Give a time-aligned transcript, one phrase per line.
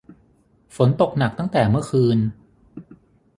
[0.75, 2.17] ฝนตกหนักตั้งแต่เมื่อคืน